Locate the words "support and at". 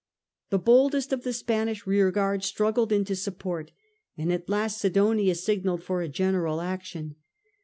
3.15-4.49